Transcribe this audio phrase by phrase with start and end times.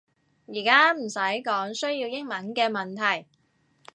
[0.47, 3.27] 而家唔使講需要英文嘅問題